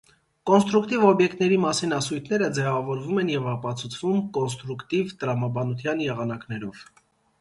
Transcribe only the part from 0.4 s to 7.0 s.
Կոնստրուկտիվ օբյեկտների մասին ասույթները ձևավորվում են և ապացուցվում կոնստրուկտիվ տրամաբանության եղանակներով։